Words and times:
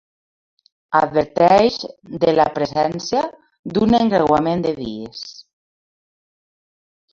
Adverteix 0.99 1.77
de 2.23 2.33
la 2.39 2.47
presència 2.57 3.23
d'un 3.77 3.95
encreuament 4.01 4.67
de 4.67 4.75
vies. 4.81 5.25